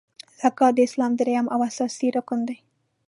زکات 0.41 0.73
د 0.75 0.79
اسلام 0.87 1.11
دریم 1.19 1.45
او 1.53 1.59
اساسې 1.69 2.07
رکن 2.17 2.39
دی. 2.47 2.57